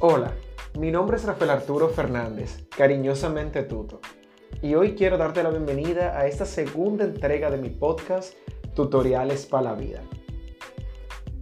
Hola, 0.00 0.32
mi 0.78 0.92
nombre 0.92 1.16
es 1.16 1.24
Rafael 1.24 1.50
Arturo 1.50 1.88
Fernández, 1.88 2.68
cariñosamente 2.76 3.64
Tuto, 3.64 4.00
y 4.62 4.76
hoy 4.76 4.94
quiero 4.94 5.18
darte 5.18 5.42
la 5.42 5.50
bienvenida 5.50 6.16
a 6.16 6.28
esta 6.28 6.44
segunda 6.44 7.02
entrega 7.02 7.50
de 7.50 7.56
mi 7.56 7.70
podcast 7.70 8.34
Tutoriales 8.76 9.44
para 9.46 9.72
la 9.72 9.74
Vida. 9.74 10.00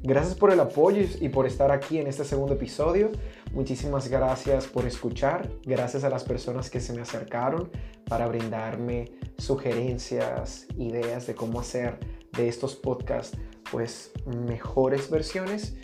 Gracias 0.02 0.36
por 0.36 0.54
el 0.54 0.60
apoyo 0.60 1.06
y 1.20 1.28
por 1.28 1.46
estar 1.46 1.70
aquí 1.70 1.98
en 1.98 2.06
este 2.06 2.24
segundo 2.24 2.54
episodio. 2.54 3.12
Muchísimas 3.52 4.08
gracias 4.08 4.66
por 4.66 4.86
escuchar. 4.86 5.50
Gracias 5.66 6.02
a 6.04 6.08
las 6.08 6.24
personas 6.24 6.70
que 6.70 6.80
se 6.80 6.94
me 6.94 7.02
acercaron 7.02 7.70
para 8.08 8.26
brindarme 8.26 9.12
sugerencias, 9.36 10.66
ideas 10.78 11.26
de 11.26 11.34
cómo 11.34 11.60
hacer 11.60 11.98
de 12.32 12.48
estos 12.48 12.74
podcasts 12.74 13.36
pues 13.70 14.12
mejores 14.24 15.10
versiones. 15.10 15.76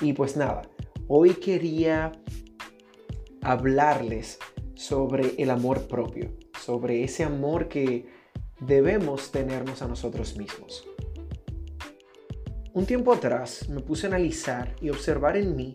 Y 0.00 0.14
pues 0.14 0.38
nada, 0.38 0.62
Hoy 1.06 1.34
quería 1.34 2.12
hablarles 3.42 4.38
sobre 4.74 5.34
el 5.36 5.50
amor 5.50 5.86
propio, 5.86 6.32
sobre 6.58 7.04
ese 7.04 7.24
amor 7.24 7.68
que 7.68 8.06
debemos 8.60 9.30
tenernos 9.30 9.82
a 9.82 9.88
nosotros 9.88 10.36
mismos. 10.38 10.86
Un 12.72 12.86
tiempo 12.86 13.12
atrás 13.12 13.68
me 13.68 13.80
puse 13.80 14.06
a 14.06 14.08
analizar 14.08 14.74
y 14.80 14.88
observar 14.88 15.36
en 15.36 15.54
mí 15.54 15.74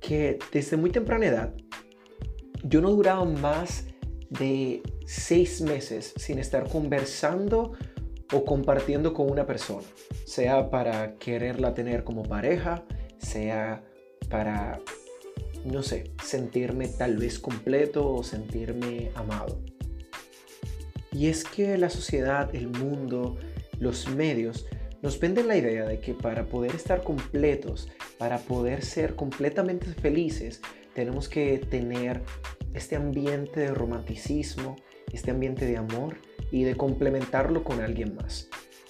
que 0.00 0.38
desde 0.52 0.76
muy 0.76 0.90
temprana 0.90 1.26
edad 1.26 1.54
yo 2.62 2.80
no 2.80 2.90
duraba 2.90 3.24
más 3.24 3.86
de 4.30 4.82
seis 5.04 5.60
meses 5.62 6.14
sin 6.16 6.38
estar 6.38 6.68
conversando 6.68 7.72
o 8.32 8.44
compartiendo 8.44 9.14
con 9.14 9.30
una 9.30 9.46
persona, 9.46 9.86
sea 10.24 10.70
para 10.70 11.16
quererla 11.16 11.74
tener 11.74 12.04
como 12.04 12.22
pareja, 12.22 12.84
sea 13.18 13.82
para, 14.28 14.80
no 15.64 15.82
sé, 15.82 16.12
sentirme 16.24 16.88
tal 16.88 17.16
vez 17.16 17.38
completo 17.38 18.10
o 18.10 18.22
sentirme 18.22 19.10
amado. 19.14 19.60
Y 21.12 21.28
es 21.28 21.44
que 21.44 21.76
la 21.78 21.90
sociedad, 21.90 22.54
el 22.54 22.68
mundo, 22.68 23.36
los 23.80 24.08
medios 24.08 24.66
nos 25.02 25.18
venden 25.20 25.48
la 25.48 25.56
idea 25.56 25.86
de 25.86 26.00
que 26.00 26.14
para 26.14 26.46
poder 26.46 26.74
estar 26.74 27.02
completos, 27.02 27.88
para 28.18 28.38
poder 28.38 28.84
ser 28.84 29.14
completamente 29.14 29.86
felices, 29.86 30.60
tenemos 30.94 31.28
que 31.28 31.58
tener 31.58 32.22
este 32.74 32.96
ambiente 32.96 33.60
de 33.60 33.74
romanticismo, 33.74 34.76
este 35.12 35.30
ambiente 35.30 35.66
de 35.66 35.76
amor 35.76 36.16
y 36.50 36.64
de 36.64 36.76
complementarlo 36.76 37.62
con 37.64 37.80
alguien 37.80 38.16
más. 38.16 38.48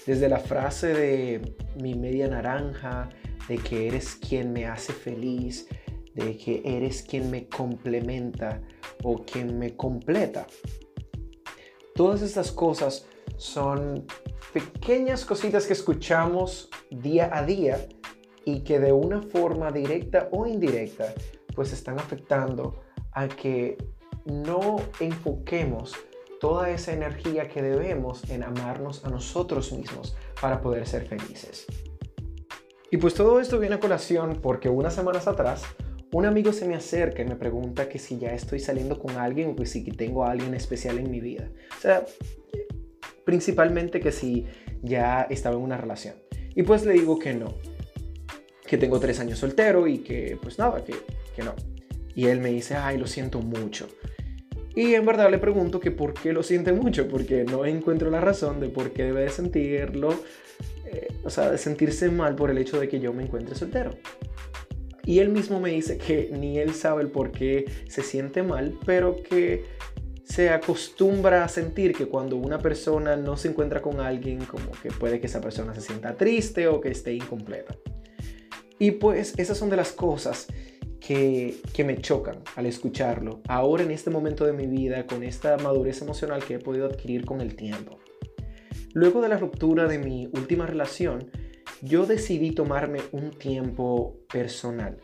Desde 0.08 0.30
la 0.30 0.38
frase 0.38 0.94
de 0.94 1.54
mi 1.82 1.94
media 1.94 2.28
naranja, 2.28 3.10
de 3.46 3.58
que 3.58 3.88
eres 3.88 4.16
quien 4.16 4.54
me 4.54 4.64
hace 4.64 4.94
feliz, 4.94 5.68
de 6.14 6.34
que 6.38 6.62
eres 6.64 7.02
quien 7.02 7.30
me 7.30 7.46
complementa 7.46 8.62
o 9.04 9.16
quien 9.16 9.58
me 9.58 9.76
completa. 9.76 10.46
Todas 11.94 12.22
estas 12.22 12.52
cosas 12.52 13.04
son 13.36 14.06
pequeñas 14.54 15.26
cositas 15.26 15.66
que 15.66 15.74
escuchamos 15.74 16.70
día 16.90 17.28
a 17.30 17.44
día 17.44 17.86
y 18.46 18.60
que 18.60 18.80
de 18.80 18.92
una 18.92 19.20
forma 19.20 19.70
directa 19.72 20.30
o 20.32 20.46
indirecta 20.46 21.12
pues 21.54 21.74
están 21.74 21.98
afectando 21.98 22.80
a 23.12 23.28
que 23.28 23.76
no 24.24 24.76
enfoquemos 25.00 25.94
toda 26.40 26.70
esa 26.70 26.92
energía 26.92 27.48
que 27.48 27.62
debemos 27.62 28.28
en 28.30 28.42
amarnos 28.42 29.04
a 29.04 29.10
nosotros 29.10 29.72
mismos 29.72 30.16
para 30.40 30.60
poder 30.60 30.86
ser 30.86 31.06
felices. 31.06 31.66
Y 32.90 32.96
pues 32.96 33.14
todo 33.14 33.40
esto 33.40 33.58
viene 33.58 33.76
a 33.76 33.80
colación 33.80 34.38
porque 34.40 34.68
unas 34.68 34.94
semanas 34.94 35.26
atrás 35.26 35.62
un 36.10 36.24
amigo 36.24 36.52
se 36.52 36.66
me 36.66 36.74
acerca 36.74 37.22
y 37.22 37.26
me 37.26 37.36
pregunta 37.36 37.88
que 37.88 37.98
si 37.98 38.18
ya 38.18 38.32
estoy 38.32 38.60
saliendo 38.60 38.98
con 38.98 39.16
alguien 39.16 39.50
o 39.50 39.56
que 39.56 39.66
si 39.66 39.84
tengo 39.84 40.24
a 40.24 40.30
alguien 40.30 40.54
especial 40.54 40.98
en 40.98 41.10
mi 41.10 41.20
vida. 41.20 41.50
O 41.76 41.80
sea, 41.80 42.04
principalmente 43.24 44.00
que 44.00 44.10
si 44.10 44.46
ya 44.82 45.26
estaba 45.28 45.56
en 45.56 45.62
una 45.62 45.76
relación. 45.76 46.14
Y 46.54 46.62
pues 46.62 46.86
le 46.86 46.94
digo 46.94 47.18
que 47.18 47.34
no, 47.34 47.54
que 48.66 48.78
tengo 48.78 48.98
tres 49.00 49.20
años 49.20 49.38
soltero 49.38 49.86
y 49.86 49.98
que 49.98 50.38
pues 50.40 50.58
nada, 50.58 50.82
que, 50.82 50.94
que 51.36 51.42
no. 51.42 51.54
Y 52.14 52.26
él 52.26 52.40
me 52.40 52.48
dice, 52.48 52.74
ay, 52.74 52.96
lo 52.96 53.06
siento 53.06 53.40
mucho. 53.40 53.86
Y 54.78 54.94
en 54.94 55.04
verdad 55.04 55.28
le 55.28 55.38
pregunto 55.38 55.80
que 55.80 55.90
por 55.90 56.14
qué 56.14 56.32
lo 56.32 56.44
siente 56.44 56.72
mucho, 56.72 57.08
porque 57.08 57.42
no 57.42 57.66
encuentro 57.66 58.12
la 58.12 58.20
razón 58.20 58.60
de 58.60 58.68
por 58.68 58.92
qué 58.92 59.02
debe 59.02 59.22
de 59.22 59.28
sentirlo 59.28 60.10
eh, 60.86 61.08
o 61.24 61.30
sea, 61.30 61.50
de 61.50 61.58
sentirse 61.58 62.08
mal 62.12 62.36
por 62.36 62.48
el 62.48 62.58
hecho 62.58 62.78
de 62.78 62.88
que 62.88 63.00
yo 63.00 63.12
me 63.12 63.24
encuentre 63.24 63.56
soltero. 63.56 63.90
Y 65.04 65.18
él 65.18 65.30
mismo 65.30 65.58
me 65.58 65.70
dice 65.70 65.98
que 65.98 66.30
ni 66.32 66.60
él 66.60 66.74
sabe 66.74 67.02
el 67.02 67.10
por 67.10 67.32
qué 67.32 67.64
se 67.88 68.04
siente 68.04 68.44
mal, 68.44 68.78
pero 68.86 69.20
que 69.20 69.64
se 70.22 70.50
acostumbra 70.50 71.42
a 71.42 71.48
sentir 71.48 71.92
que 71.92 72.06
cuando 72.06 72.36
una 72.36 72.60
persona 72.60 73.16
no 73.16 73.36
se 73.36 73.48
encuentra 73.48 73.82
con 73.82 73.98
alguien, 73.98 74.44
como 74.44 74.70
que 74.80 74.92
puede 74.92 75.18
que 75.18 75.26
esa 75.26 75.40
persona 75.40 75.74
se 75.74 75.80
sienta 75.80 76.16
triste 76.16 76.68
o 76.68 76.80
que 76.80 76.90
esté 76.90 77.14
incompleta. 77.14 77.74
Y 78.78 78.92
pues 78.92 79.34
esas 79.38 79.58
son 79.58 79.70
de 79.70 79.76
las 79.76 79.90
cosas 79.90 80.46
que, 81.00 81.56
que, 81.72 81.84
me 81.84 81.98
chocan 81.98 82.42
al 82.56 82.66
escucharlo, 82.66 83.40
ahora 83.48 83.82
en 83.82 83.90
este 83.90 84.10
momento 84.10 84.44
de 84.44 84.52
mi 84.52 84.66
vida, 84.66 85.06
con 85.06 85.22
esta 85.22 85.56
madurez 85.58 86.02
emocional 86.02 86.44
que 86.44 86.54
he 86.54 86.58
podido 86.58 86.86
adquirir 86.86 87.24
con 87.24 87.40
el 87.40 87.54
tiempo. 87.54 87.98
Luego 88.94 89.20
de 89.20 89.28
la 89.28 89.36
ruptura 89.36 89.86
de 89.86 89.98
mi 89.98 90.26
última 90.32 90.66
relación, 90.66 91.30
yo 91.82 92.06
decidí 92.06 92.50
tomarme 92.50 93.00
un 93.12 93.30
tiempo 93.30 94.18
personal, 94.32 94.98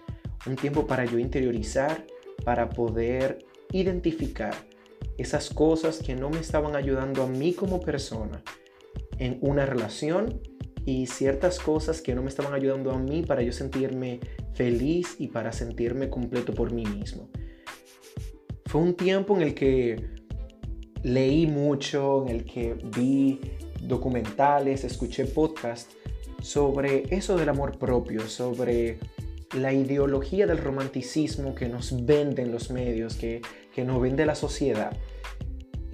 un 0.47 0.57
tiempo 0.57 0.87
para 0.87 1.05
yo 1.05 1.19
interiorizar, 1.19 2.05
para 2.45 2.71
poder 2.71 3.39
identificar 3.71 4.55
esas 5.19 5.51
cosas 5.51 5.99
que 5.99 6.15
no 6.15 6.31
me 6.31 6.41
estaban 6.41 6.75
ayudando 6.77 7.23
a 7.23 7.27
mí 7.29 7.53
como 7.53 7.81
persona 7.81 8.43
en 9.19 9.39
una 9.41 9.67
relación 9.67 10.41
y 10.87 11.07
ciertas 11.07 11.59
cosas 11.59 12.01
que 12.01 12.15
no 12.15 12.23
me 12.23 12.29
estaban 12.29 12.53
ayudando 12.53 12.91
a 12.91 12.99
mí 12.99 13.23
para 13.23 13.43
yo 13.43 13.53
sentirme 13.53 14.21
feliz 14.55 15.17
y 15.19 15.29
para 15.29 15.53
sentirme 15.53 16.11
completo 16.11 16.53
por 16.53 16.73
mí 16.73 16.85
mismo. 16.85 17.29
Fue 18.67 18.81
un 18.81 18.95
tiempo 18.95 19.37
en 19.37 19.43
el 19.43 19.55
que 19.55 20.09
leí 21.03 21.47
mucho, 21.47 22.25
en 22.27 22.37
el 22.37 22.45
que 22.45 22.75
vi 22.97 23.41
documentales, 23.81 24.85
escuché 24.85 25.27
podcasts 25.27 25.95
sobre 26.43 27.05
eso 27.15 27.37
del 27.37 27.49
amor 27.49 27.79
propio, 27.79 28.27
sobre 28.29 28.99
la 29.57 29.73
ideología 29.73 30.47
del 30.47 30.59
romanticismo 30.59 31.55
que 31.55 31.69
nos 31.69 32.05
venden 32.05 32.51
los 32.53 32.71
medios, 32.71 33.15
que, 33.15 33.41
que 33.75 33.85
nos 33.85 34.01
vende 34.01 34.27
la 34.27 34.35
sociedad. 34.35 34.97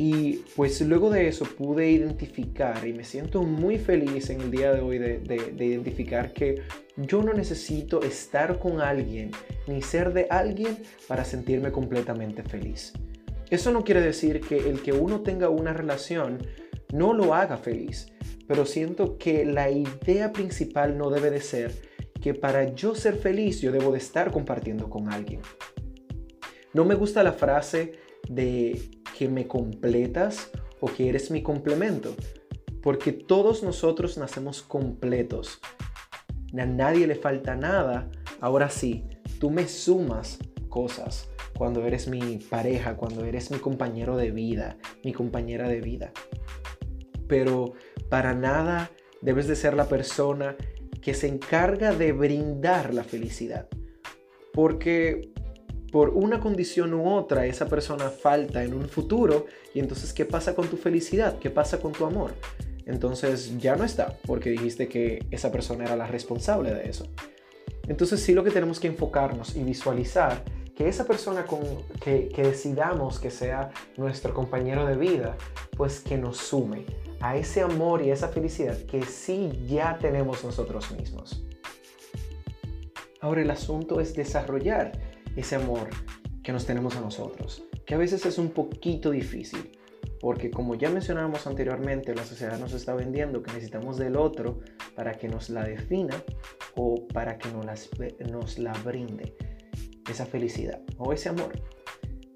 Y 0.03 0.47
pues 0.57 0.81
luego 0.81 1.11
de 1.11 1.29
eso 1.29 1.45
pude 1.45 1.91
identificar 1.91 2.87
y 2.89 2.95
me 2.95 3.05
siento 3.05 3.43
muy 3.43 3.77
feliz 3.77 4.31
en 4.31 4.41
el 4.41 4.51
día 4.51 4.73
de 4.73 4.81
hoy 4.81 4.97
de, 4.97 5.19
de, 5.19 5.67
identificar 5.67 6.33
que 6.33 6.63
yo 6.97 7.23
no 7.23 7.35
necesito 7.35 8.01
estar 8.01 8.59
con 8.59 8.81
alguien 8.81 9.31
ni 9.67 9.83
ser 9.83 10.15
de 10.15 10.27
alguien 10.31 10.79
para 11.07 11.27
sentirme 11.27 11.71
completamente 11.71 12.43
feliz. 12.43 12.95
Eso 13.51 13.73
no 13.73 13.85
quiere 13.85 14.01
decir 14.01 14.41
que 14.41 14.71
el 14.71 14.81
que 14.81 14.95
uno 14.95 15.21
tenga 15.21 15.51
una 15.51 15.75
relación 15.75 16.39
no 16.95 17.13
lo 17.13 17.35
haga 17.35 17.59
feliz, 17.59 18.11
pero 18.49 18.65
siento 18.65 19.19
que 19.19 19.45
la 19.45 19.71
idea 19.71 20.33
principal 20.33 20.97
no 20.97 21.11
debe 21.11 21.31
de 21.31 21.43
ser 21.43 21.75
que 22.23 22.33
para 22.33 22.75
yo 22.75 22.95
ser 22.95 23.17
feliz 23.17 23.61
yo 23.61 23.71
debo 23.71 23.93
de 23.93 23.99
estar 23.99 24.31
compartiendo 24.31 24.89
con 24.89 25.13
alguien. 25.13 25.43
No 26.73 26.87
me 26.87 26.95
gusta 26.95 27.23
la 27.23 27.33
frase 27.33 27.99
de 28.31 29.00
que 29.21 29.29
me 29.29 29.47
completas 29.47 30.51
o 30.81 30.89
que 30.89 31.11
eres 31.11 31.31
mi 31.31 31.43
complemento, 31.43 32.17
porque 32.83 33.13
todos 33.13 33.63
nosotros 33.63 34.17
nacemos 34.17 34.63
completos. 34.63 35.61
A 36.59 36.65
nadie 36.65 37.07
le 37.07 37.15
falta 37.15 37.55
nada. 37.55 38.11
Ahora 38.41 38.71
sí, 38.71 39.05
tú 39.39 39.51
me 39.51 39.69
sumas 39.69 40.39
cosas 40.71 41.29
cuando 41.55 41.87
eres 41.87 42.09
mi 42.09 42.39
pareja, 42.39 42.97
cuando 42.97 43.27
eres 43.27 43.51
mi 43.51 43.59
compañero 43.59 44.17
de 44.17 44.31
vida, 44.31 44.79
mi 45.05 45.13
compañera 45.13 45.69
de 45.69 45.83
vida 45.83 46.13
pero 47.31 47.75
para 48.09 48.35
nada 48.35 48.91
debes 49.23 49.47
de 49.47 49.55
ser 49.55 49.75
la 49.75 49.89
persona 49.89 50.57
que 51.01 51.15
se 51.15 51.29
encarga 51.29 51.95
de 51.95 52.11
brindar 52.11 52.93
la 52.93 53.05
felicidad. 53.05 53.69
Porque 54.53 55.31
por 55.91 56.11
una 56.11 56.41
condición 56.41 56.95
u 56.95 57.09
otra 57.09 57.47
esa 57.47 57.67
persona 57.67 58.11
falta 58.11 58.63
en 58.63 58.75
un 58.75 58.89
futuro 58.89 59.47
y 59.75 59.81
entonces 59.81 60.13
¿qué 60.13 60.25
pasa 60.25 60.55
con 60.55 60.69
tu 60.69 60.77
felicidad? 60.77 61.39
¿Qué 61.39 61.51
pasa 61.51 61.81
con 61.81 61.93
tu 61.93 62.05
amor? 62.05 62.33
Entonces 62.87 63.59
ya 63.59 63.77
no 63.77 63.85
está 63.85 64.17
porque 64.27 64.51
dijiste 64.51 64.89
que 64.89 65.25
esa 65.31 65.53
persona 65.53 65.85
era 65.85 65.97
la 65.97 66.07
responsable 66.07 66.73
de 66.75 66.89
eso. 66.89 67.07
Entonces 67.89 68.21
sí 68.21 68.35
lo 68.35 68.45
que 68.45 68.51
tenemos 68.51 68.81
que 68.81 68.89
enfocarnos 68.89 69.57
y 69.57 69.63
visualizar 69.63 70.45
que 70.77 70.89
esa 70.89 71.05
persona 71.07 71.45
con, 71.45 71.61
que, 72.03 72.29
que 72.29 72.43
decidamos 72.43 73.19
que 73.19 73.31
sea 73.31 73.71
nuestro 73.97 74.33
compañero 74.33 74.87
de 74.87 74.97
vida, 74.97 75.37
pues 75.77 76.01
que 76.01 76.17
nos 76.17 76.39
sume, 76.39 76.87
a 77.21 77.37
ese 77.37 77.61
amor 77.61 78.03
y 78.03 78.11
a 78.11 78.15
esa 78.15 78.29
felicidad 78.29 78.79
que 78.85 79.03
sí 79.03 79.67
ya 79.69 79.99
tenemos 79.99 80.43
nosotros 80.43 80.91
mismos. 80.93 81.45
Ahora 83.21 83.43
el 83.43 83.51
asunto 83.51 84.01
es 84.01 84.15
desarrollar 84.15 84.93
ese 85.37 85.57
amor 85.57 85.89
que 86.43 86.53
nos 86.53 86.67
tenemos 86.67 86.97
a 86.97 87.01
nosotros, 87.01 87.65
que 87.87 87.95
a 87.95 87.99
veces 87.99 88.25
es 88.27 88.39
un 88.39 88.51
poquito 88.51 89.11
difícil, 89.11 89.79
porque 90.21 90.51
como 90.51 90.75
ya 90.75 90.91
mencionábamos 90.91 91.47
anteriormente, 91.47 92.15
la 92.15 92.25
sociedad 92.25 92.59
nos 92.59 92.73
está 92.73 92.95
vendiendo 92.95 93.43
que 93.43 93.53
necesitamos 93.53 93.97
del 93.97 94.17
otro 94.17 94.61
para 94.95 95.13
que 95.13 95.29
nos 95.29 95.49
la 95.49 95.65
defina 95.65 96.23
o 96.77 97.07
para 97.09 97.39
que 97.39 97.49
nos, 97.51 97.91
nos 98.31 98.59
la 98.59 98.73
brinde, 98.85 99.35
esa 100.11 100.27
felicidad 100.27 100.81
o 100.99 101.13
ese 101.13 101.31
amor. 101.31 101.53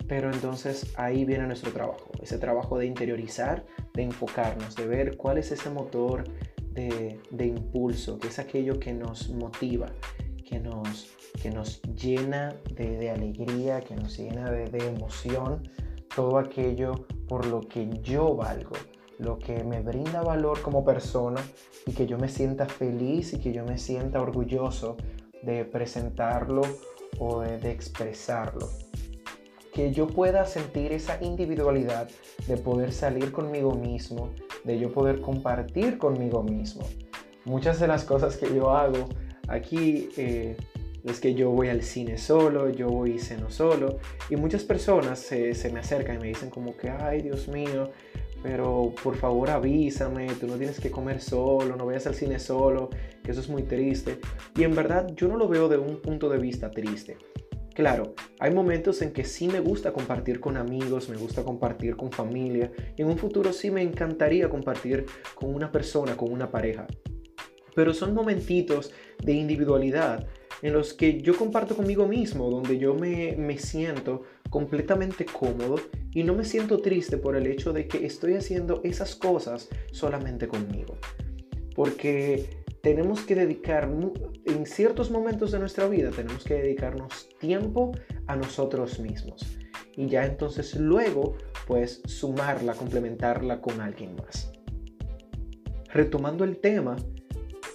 Pero 0.08 0.30
entonces 0.30 0.92
ahí 0.96 1.24
viene 1.24 1.46
nuestro 1.46 1.72
trabajo, 1.72 2.10
ese 2.22 2.38
trabajo 2.38 2.78
de 2.78 2.86
interiorizar, 2.86 3.64
de 3.94 4.02
enfocarnos, 4.02 4.74
de 4.76 4.86
ver 4.86 5.16
cuál 5.16 5.38
es 5.38 5.50
ese 5.50 5.70
motor 5.70 6.24
de, 6.74 7.46
impulso, 7.46 8.18
que 8.18 8.28
es 8.28 8.38
aquello 8.38 8.78
que 8.78 8.92
nos 8.92 9.30
motiva, 9.30 9.92
que 10.44 10.60
nos, 10.60 11.08
que 11.42 11.50
nos 11.50 11.82
llena 11.82 12.54
de, 12.74 13.10
alegría, 13.10 13.80
que 13.80 13.96
nos 13.96 14.16
llena 14.16 14.50
de, 14.50 14.66
de 14.66 14.88
emoción, 14.88 15.68
todo 16.14 16.38
aquello 16.38 17.06
por 17.28 17.46
lo 17.46 17.60
que 17.60 17.88
yo 18.02 18.34
valgo, 18.34 18.76
lo 19.18 19.38
que 19.38 19.64
me 19.64 19.80
brinda 19.80 20.22
valor 20.22 20.60
como 20.62 20.84
persona 20.84 21.40
y 21.86 21.92
que 21.92 22.06
yo 22.06 22.18
me 22.18 22.28
sienta 22.28 22.66
feliz 22.66 23.32
y 23.32 23.40
que 23.40 23.52
yo 23.52 23.64
me 23.64 23.78
sienta 23.78 24.20
orgulloso 24.20 24.96
de 25.42 25.64
presentarlo 25.64 26.62
o 27.18 27.40
de, 27.40 27.70
expresarlo. 27.70 28.68
Que 29.72 29.92
yo 29.92 30.06
pueda 30.06 30.44
sentir 30.46 30.92
esa 30.92 31.22
individualidad 31.22 32.08
de 32.46 32.56
poder 32.56 32.92
salir 32.92 33.32
conmigo 33.32 33.74
mismo, 33.74 34.30
de 34.62 34.78
yo 34.78 34.92
poder 34.92 35.20
compartir 35.20 35.98
conmigo 35.98 36.42
mismo. 36.42 36.84
Muchas 37.44 37.80
de 37.80 37.88
las 37.88 38.04
cosas 38.04 38.36
que 38.36 38.54
yo 38.54 38.70
hago 38.70 39.08
aquí 39.48 40.08
eh, 40.16 40.56
es 41.04 41.20
que 41.20 41.34
yo 41.34 41.50
voy 41.50 41.68
al 41.68 41.82
cine 41.82 42.18
solo, 42.18 42.70
yo 42.70 42.88
voy 42.88 43.12
y 43.12 43.18
ceno 43.18 43.50
solo. 43.50 43.98
Y 44.30 44.36
muchas 44.36 44.64
personas 44.64 45.18
se, 45.18 45.54
se 45.54 45.70
me 45.70 45.80
acercan 45.80 46.16
y 46.16 46.18
me 46.20 46.28
dicen 46.28 46.50
como 46.50 46.76
que, 46.76 46.88
ay 46.88 47.22
Dios 47.22 47.48
mío, 47.48 47.90
pero 48.42 48.94
por 49.02 49.16
favor 49.16 49.50
avísame, 49.50 50.26
tú 50.40 50.46
no 50.46 50.56
tienes 50.56 50.78
que 50.78 50.90
comer 50.90 51.20
solo, 51.20 51.76
no 51.76 51.86
vayas 51.86 52.06
al 52.06 52.14
cine 52.14 52.38
solo, 52.38 52.90
que 53.22 53.30
eso 53.30 53.40
es 53.40 53.48
muy 53.48 53.62
triste. 53.62 54.18
Y 54.56 54.64
en 54.64 54.74
verdad 54.74 55.12
yo 55.14 55.28
no 55.28 55.36
lo 55.36 55.48
veo 55.48 55.68
de 55.68 55.78
un 55.78 56.00
punto 56.00 56.28
de 56.28 56.38
vista 56.38 56.70
triste. 56.70 57.16
Claro, 57.74 58.14
hay 58.38 58.52
momentos 58.52 59.02
en 59.02 59.12
que 59.12 59.24
sí 59.24 59.48
me 59.48 59.58
gusta 59.58 59.92
compartir 59.92 60.38
con 60.38 60.56
amigos, 60.56 61.08
me 61.08 61.16
gusta 61.16 61.42
compartir 61.42 61.96
con 61.96 62.12
familia 62.12 62.70
y 62.96 63.02
en 63.02 63.08
un 63.08 63.18
futuro 63.18 63.52
sí 63.52 63.68
me 63.70 63.82
encantaría 63.82 64.48
compartir 64.48 65.06
con 65.34 65.52
una 65.52 65.72
persona, 65.72 66.16
con 66.16 66.30
una 66.30 66.50
pareja. 66.50 66.86
Pero 67.74 67.94
son 67.94 68.14
momentitos 68.14 68.92
de 69.22 69.32
individualidad 69.32 70.26
en 70.62 70.72
los 70.72 70.94
que 70.94 71.20
yo 71.20 71.36
comparto 71.36 71.76
conmigo 71.76 72.06
mismo, 72.06 72.50
donde 72.50 72.78
yo 72.78 72.94
me, 72.94 73.36
me 73.36 73.58
siento 73.58 74.22
completamente 74.50 75.24
cómodo 75.24 75.76
y 76.12 76.22
no 76.22 76.34
me 76.34 76.44
siento 76.44 76.78
triste 76.78 77.18
por 77.18 77.36
el 77.36 77.46
hecho 77.46 77.72
de 77.72 77.88
que 77.88 78.06
estoy 78.06 78.34
haciendo 78.34 78.80
esas 78.84 79.16
cosas 79.16 79.68
solamente 79.90 80.46
conmigo. 80.48 80.96
Porque 81.74 82.64
tenemos 82.84 83.22
que 83.22 83.34
dedicar, 83.34 83.90
en 84.44 84.66
ciertos 84.66 85.10
momentos 85.10 85.50
de 85.52 85.58
nuestra 85.58 85.88
vida, 85.88 86.10
tenemos 86.10 86.44
que 86.44 86.54
dedicarnos 86.54 87.30
tiempo 87.40 87.92
a 88.26 88.36
nosotros 88.36 89.00
mismos. 89.00 89.58
Y 89.96 90.06
ya 90.08 90.26
entonces 90.26 90.76
luego, 90.76 91.36
pues 91.66 92.02
sumarla, 92.04 92.74
complementarla 92.74 93.62
con 93.62 93.80
alguien 93.80 94.16
más. 94.16 94.52
Retomando 95.92 96.44
el 96.44 96.58
tema, 96.58 96.96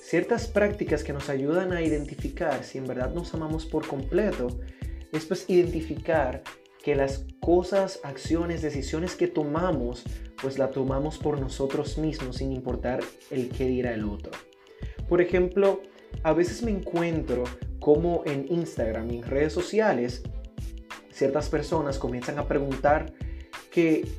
ciertas 0.09 0.47
prácticas 0.47 1.03
que 1.03 1.13
nos 1.13 1.29
ayudan 1.29 1.71
a 1.71 1.83
identificar 1.83 2.63
si 2.63 2.79
en 2.79 2.87
verdad 2.87 3.13
nos 3.13 3.31
amamos 3.35 3.67
por 3.67 3.85
completo 3.85 4.47
es 5.11 5.25
pues 5.25 5.45
identificar 5.47 6.41
que 6.83 6.95
las 6.95 7.27
cosas, 7.39 7.99
acciones, 8.03 8.63
decisiones 8.63 9.15
que 9.15 9.27
tomamos, 9.27 10.03
pues 10.41 10.57
la 10.57 10.71
tomamos 10.71 11.19
por 11.19 11.39
nosotros 11.39 11.99
mismos 11.99 12.37
sin 12.37 12.51
importar 12.51 13.01
el 13.29 13.49
qué 13.49 13.67
dirá 13.67 13.93
el 13.93 14.03
otro. 14.03 14.31
Por 15.07 15.21
ejemplo, 15.21 15.83
a 16.23 16.33
veces 16.33 16.63
me 16.63 16.71
encuentro 16.71 17.43
como 17.79 18.23
en 18.25 18.51
Instagram 18.51 19.11
y 19.11 19.17
en 19.17 19.23
redes 19.23 19.53
sociales, 19.53 20.23
ciertas 21.11 21.49
personas 21.49 21.99
comienzan 21.99 22.39
a 22.39 22.47
preguntar 22.47 23.13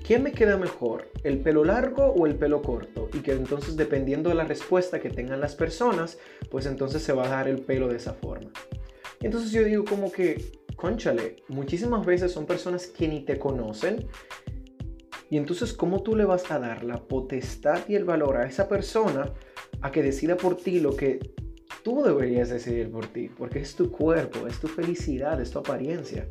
qué 0.06 0.18
me 0.18 0.32
queda 0.32 0.56
mejor, 0.56 1.10
el 1.24 1.38
pelo 1.40 1.64
largo 1.64 2.06
o 2.06 2.26
el 2.26 2.34
pelo 2.34 2.62
corto, 2.62 3.08
y 3.12 3.18
que 3.18 3.32
entonces 3.32 3.76
dependiendo 3.76 4.28
de 4.28 4.36
la 4.36 4.44
respuesta 4.44 5.00
que 5.00 5.10
tengan 5.10 5.40
las 5.40 5.54
personas, 5.54 6.18
pues 6.50 6.66
entonces 6.66 7.02
se 7.02 7.12
va 7.12 7.26
a 7.26 7.28
dar 7.28 7.48
el 7.48 7.60
pelo 7.60 7.88
de 7.88 7.96
esa 7.96 8.14
forma. 8.14 8.50
Entonces 9.20 9.50
yo 9.52 9.62
digo 9.64 9.84
como 9.84 10.10
que 10.10 10.60
conchale, 10.80 11.36
muchísimas 11.48 12.06
veces 12.06 12.32
son 12.32 12.46
personas 12.46 12.86
que 12.86 13.06
ni 13.06 13.20
te 13.20 13.38
conocen. 13.38 14.06
Y 15.28 15.36
entonces, 15.36 15.72
¿cómo 15.72 16.02
tú 16.02 16.16
le 16.16 16.24
vas 16.24 16.50
a 16.50 16.58
dar 16.58 16.82
la 16.82 16.96
potestad 16.96 17.86
y 17.86 17.94
el 17.94 18.04
valor 18.04 18.38
a 18.38 18.46
esa 18.46 18.68
persona 18.68 19.32
a 19.80 19.92
que 19.92 20.02
decida 20.02 20.36
por 20.36 20.56
ti 20.56 20.80
lo 20.80 20.96
que 20.96 21.20
tú 21.84 22.02
deberías 22.02 22.48
decidir 22.48 22.90
por 22.90 23.06
ti? 23.06 23.28
Porque 23.28 23.60
es 23.60 23.76
tu 23.76 23.92
cuerpo, 23.92 24.46
es 24.48 24.58
tu 24.58 24.66
felicidad, 24.66 25.40
es 25.40 25.50
tu 25.50 25.60
apariencia. 25.60 26.26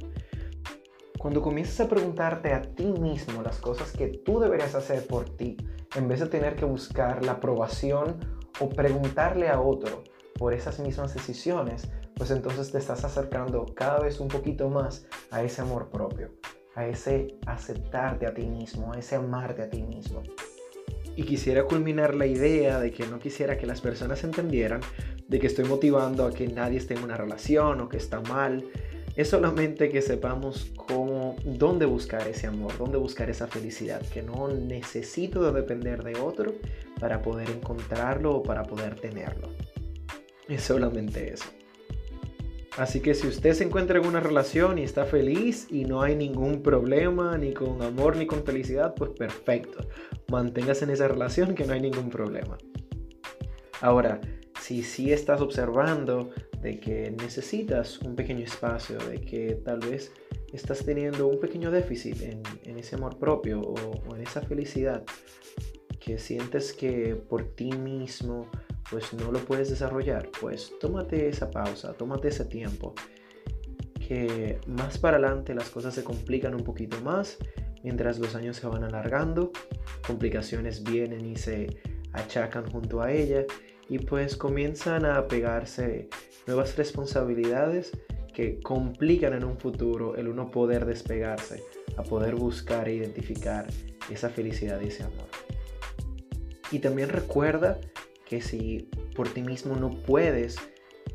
Cuando 1.20 1.42
comienzas 1.42 1.82
a 1.82 1.90
preguntarte 1.90 2.54
a 2.54 2.62
ti 2.62 2.86
mismo 2.86 3.44
las 3.44 3.60
cosas 3.60 3.92
que 3.92 4.08
tú 4.08 4.40
deberías 4.40 4.74
hacer 4.74 5.06
por 5.06 5.26
ti, 5.36 5.58
en 5.96 6.08
vez 6.08 6.22
de 6.22 6.28
tener 6.28 6.56
que 6.56 6.64
buscar 6.64 7.26
la 7.26 7.34
aprobación 7.34 8.16
o 8.62 8.70
preguntarle 8.70 9.50
a 9.50 9.60
otro 9.60 10.06
por 10.38 10.54
esas 10.54 10.80
mismas 10.80 11.14
decisiones, 11.14 11.90
pues 12.16 12.32
entonces 12.32 12.72
te 12.72 12.78
estás 12.78 13.04
acercando 13.04 13.66
cada 13.76 14.00
vez 14.00 14.22
un 14.22 14.30
poquito 14.30 14.70
más 14.70 15.08
a 15.30 15.44
ese 15.44 15.62
amor 15.62 15.90
propio, 15.90 16.32
a 16.76 16.88
ese 16.88 17.36
aceptarte 17.46 18.26
a 18.26 18.34
ti 18.34 18.46
mismo, 18.46 18.94
a 18.94 18.98
ese 18.98 19.18
amarte 19.18 19.62
a 19.62 19.70
ti 19.70 19.84
mismo. 19.84 20.24
Y 21.18 21.24
quisiera 21.24 21.66
culminar 21.66 22.16
la 22.16 22.28
idea 22.28 22.80
de 22.80 22.92
que 22.92 23.06
no 23.06 23.20
quisiera 23.20 23.58
que 23.58 23.66
las 23.66 23.82
personas 23.82 24.24
entendieran 24.24 24.80
de 25.28 25.38
que 25.38 25.48
estoy 25.48 25.66
motivando 25.66 26.26
a 26.26 26.32
que 26.32 26.48
nadie 26.48 26.78
esté 26.78 26.94
en 26.94 27.04
una 27.04 27.18
relación 27.18 27.82
o 27.82 27.90
que 27.90 27.98
está 27.98 28.22
mal. 28.22 28.64
Es 29.16 29.30
solamente 29.30 29.90
que 29.90 30.02
sepamos 30.02 30.72
cómo, 30.76 31.09
dónde 31.44 31.86
buscar 31.86 32.28
ese 32.28 32.48
amor, 32.48 32.78
dónde 32.78 32.98
buscar 32.98 33.30
esa 33.30 33.48
felicidad, 33.48 34.02
que 34.14 34.22
no 34.22 34.48
necesito 34.48 35.44
de 35.44 35.62
depender 35.62 36.04
de 36.04 36.20
otro 36.20 36.54
para 37.00 37.22
poder 37.22 37.50
encontrarlo 37.50 38.36
o 38.36 38.44
para 38.44 38.64
poder 38.64 38.96
tenerlo. 38.96 39.50
Es 40.48 40.64
solamente 40.64 41.34
eso. 41.34 41.46
Así 42.78 43.02
que 43.02 43.14
si 43.14 43.28
usted 43.28 43.54
se 43.54 43.66
encuentra 43.66 44.00
en 44.00 44.08
una 44.08 44.20
relación 44.20 44.78
y 44.78 44.84
está 44.84 45.04
feliz 45.04 45.68
y 45.70 45.84
no 45.84 46.02
hay 46.02 46.16
ningún 46.16 46.62
problema, 46.62 47.38
ni 47.38 47.54
con 47.54 47.82
amor 47.82 48.16
ni 48.16 48.26
con 48.26 48.44
felicidad, 48.44 48.96
pues 48.96 49.12
perfecto. 49.12 49.86
Manténgase 50.32 50.86
en 50.86 50.92
esa 50.92 51.08
relación 51.08 51.56
que 51.56 51.66
no 51.66 51.74
hay 51.74 51.82
ningún 51.82 52.10
problema. 52.10 52.58
Ahora, 53.82 54.22
si 54.62 54.84
sí 54.84 55.12
estás 55.12 55.42
observando 55.42 56.30
de 56.62 56.80
que 56.80 57.12
necesitas 57.12 58.00
un 58.00 58.16
pequeño 58.16 58.46
espacio, 58.46 58.98
de 58.98 59.20
que 59.20 59.60
tal 59.66 59.80
vez 59.80 60.12
estás 60.54 60.86
teniendo 60.86 61.28
un 61.28 61.40
pequeño 61.40 61.72
déficit 61.72 62.22
en, 62.22 62.78
ese 62.78 62.96
amor 62.96 63.18
propio 63.18 63.62
o, 63.62 63.74
o 64.08 64.16
en 64.16 64.22
esa 64.22 64.42
felicidad, 64.42 65.04
que 66.00 66.18
sientes 66.18 66.74
que 66.74 67.16
por 67.16 67.44
ti 67.56 67.72
mismo 67.72 68.50
pues 68.90 69.14
no 69.14 69.32
lo 69.32 69.40
puedes 69.40 69.70
desarrollar, 69.70 70.30
pues 70.40 70.74
tómate 70.80 71.30
esa 71.30 71.52
pausa, 71.52 71.94
tómate 71.94 72.30
ese 72.30 72.46
tiempo, 72.46 72.96
que 74.08 74.60
más 74.66 74.98
para 74.98 75.18
adelante 75.18 75.54
las 75.54 75.70
cosas 75.70 75.94
se 75.94 76.04
complican 76.04 76.56
un 76.56 76.64
poquito 76.64 77.00
más, 77.02 77.38
mientras 77.84 78.18
los 78.20 78.36
años 78.36 78.58
se 78.58 78.68
van 78.68 78.84
alargando, 78.84 79.52
complicaciones 80.06 80.84
vienen 80.84 81.26
y 81.26 81.36
se 81.36 81.68
achacan 82.14 82.70
junto 82.72 83.02
a 83.02 83.12
ella 83.12 83.46
y 83.88 84.00
pues 84.00 84.36
comienzan 84.36 85.06
a 85.06 85.28
pegarse 85.28 86.10
nuevas 86.48 86.76
responsabilidades 86.76 87.92
complican 88.64 89.34
en 89.34 89.44
un 89.44 89.58
futuro 89.58 90.16
el 90.16 90.28
uno 90.28 90.52
poder 90.52 90.86
despegarse, 90.86 91.64
a 91.98 92.04
poder 92.04 92.36
buscar 92.36 92.88
e 92.88 92.96
identificar 92.96 93.68
esa 94.10 94.30
felicidad 94.30 94.80
y 94.82 94.88
ese 94.88 95.04
amor. 95.04 95.28
Y 96.72 96.80
también 96.80 97.10
recuerda 97.10 97.80
que 98.26 98.42
si 98.42 98.90
por 99.16 99.30
ti 99.30 99.42
mismo 99.42 99.76
no 99.76 99.90
puedes 99.90 100.58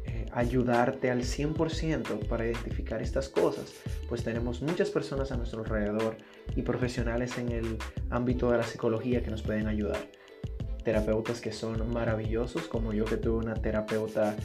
eh, 0.04 0.26
ayudarte 0.32 1.10
al 1.10 1.20
100% 1.20 2.26
para 2.26 2.44
identificar 2.44 3.00
estas 3.00 3.28
cosas, 3.28 3.72
pues 4.08 4.24
tenemos 4.24 4.62
muchas 4.62 4.90
personas 4.90 5.30
a 5.30 5.36
nuestro 5.36 5.60
alrededor 5.60 6.16
y 6.56 6.62
profesionales 6.62 7.38
en 7.38 7.52
el 7.52 7.78
ámbito 8.10 8.50
de 8.50 8.58
la 8.58 8.64
psicología 8.64 9.22
que 9.22 9.30
nos 9.30 9.42
pueden 9.42 9.68
ayudar. 9.68 10.08
Terapeutas 10.82 11.40
que 11.40 11.52
son 11.52 11.90
maravillosos, 11.92 12.68
como 12.68 12.92
yo 12.92 13.04
que 13.04 13.16
tuve 13.16 13.36
una 13.36 13.54
terapeuta 13.54 14.36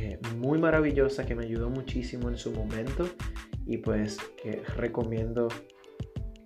eh, 0.00 0.16
muy 0.36 0.60
maravillosa 0.60 1.26
que 1.26 1.34
me 1.34 1.44
ayudó 1.44 1.70
muchísimo 1.70 2.28
en 2.28 2.36
su 2.36 2.52
momento 2.52 3.08
y 3.66 3.78
pues 3.78 4.16
que 4.40 4.62
recomiendo 4.76 5.48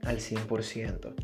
al 0.04 0.20
100%. 0.20 1.14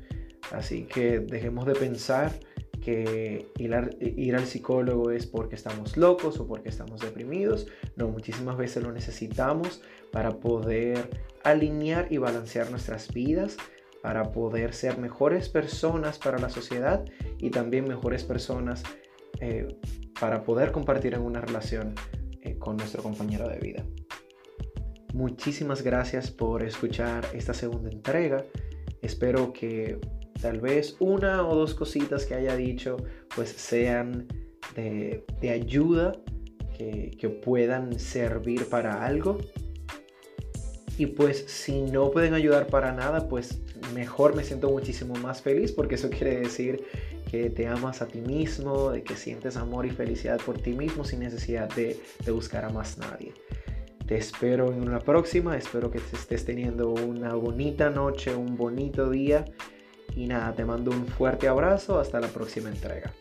Así 0.52 0.84
que 0.84 1.20
dejemos 1.20 1.64
de 1.64 1.72
pensar 1.72 2.38
que 2.82 3.50
ir, 3.56 3.74
ir, 4.00 4.36
al 4.36 4.44
psicólogo 4.44 5.10
es 5.10 5.26
porque 5.26 5.54
estamos 5.54 5.96
locos 5.96 6.38
o 6.38 6.46
porque 6.46 6.68
estamos 6.68 7.00
deprimidos. 7.00 7.66
No, 7.96 8.08
muchísimas 8.08 8.58
veces 8.58 8.82
lo 8.82 8.92
necesitamos 8.92 9.82
para 10.12 10.38
poder 10.38 11.08
alinear 11.44 12.08
y 12.10 12.18
balancear 12.18 12.70
nuestras 12.70 13.10
vidas, 13.10 13.56
para 14.02 14.32
poder 14.32 14.74
ser 14.74 14.98
mejores 14.98 15.48
personas 15.48 16.18
para 16.18 16.38
la 16.38 16.50
sociedad 16.50 17.06
y 17.38 17.48
también 17.48 17.88
mejores 17.88 18.22
personas 18.22 18.82
eh, 19.40 19.66
para 20.20 20.42
poder 20.42 20.72
compartir 20.72 21.14
en 21.14 21.22
una 21.22 21.40
relación 21.40 21.94
eh, 22.42 22.56
con 22.58 22.76
nuestro 22.76 23.02
compañero 23.02 23.48
de 23.48 23.58
vida. 23.58 23.84
Muchísimas 25.14 25.82
gracias 25.82 26.30
por 26.30 26.62
escuchar 26.62 27.26
esta 27.32 27.54
segunda 27.54 27.90
entrega. 27.90 28.44
Espero 29.02 29.52
que 29.52 29.98
tal 30.40 30.60
vez 30.60 30.96
una 31.00 31.46
o 31.46 31.54
dos 31.54 31.74
cositas 31.74 32.26
que 32.26 32.34
haya 32.34 32.56
dicho 32.56 32.96
pues 33.34 33.50
sean 33.50 34.28
de, 34.74 35.24
ayuda, 35.50 36.12
que, 36.76 37.16
que 37.18 37.28
puedan 37.28 37.98
servir 37.98 38.68
para 38.68 39.04
algo. 39.04 39.38
Y 40.98 41.06
pues 41.06 41.44
si 41.46 41.82
no 41.82 42.10
pueden 42.10 42.34
ayudar 42.34 42.66
para 42.66 42.92
nada, 42.92 43.28
pues 43.28 43.60
mejor 43.94 44.34
me 44.34 44.44
siento 44.44 44.70
muchísimo 44.70 45.14
más 45.14 45.42
feliz 45.42 45.72
porque 45.72 45.94
eso 45.94 46.10
quiere 46.10 46.40
decir 46.40 46.84
que 47.30 47.50
te 47.50 47.66
amas 47.66 48.02
a 48.02 48.06
ti 48.06 48.20
mismo, 48.20 48.90
de 48.90 49.02
que 49.02 49.14
sientes 49.14 49.56
amor 49.56 49.86
y 49.86 49.90
felicidad 49.90 50.40
por 50.44 50.58
ti 50.58 50.72
mismo 50.72 51.04
sin 51.04 51.20
necesidad 51.20 51.68
de, 51.74 52.00
buscar 52.32 52.64
a 52.64 52.70
más 52.70 52.98
nadie. 52.98 53.34
Te 54.06 54.16
espero 54.16 54.72
en 54.72 54.88
una 54.88 55.00
próxima, 55.00 55.56
espero 55.56 55.90
que 55.90 55.98
estés 55.98 56.44
teniendo 56.44 56.90
una 56.90 57.34
bonita 57.34 57.90
noche, 57.90 58.34
un 58.34 58.56
bonito 58.56 59.10
día 59.10 59.44
y 60.16 60.26
nada, 60.26 60.54
te 60.54 60.64
mando 60.64 60.90
un 60.90 61.06
fuerte 61.06 61.46
abrazo, 61.46 62.00
hasta 62.00 62.18
la 62.18 62.28
próxima 62.28 62.70
entrega. 62.70 63.12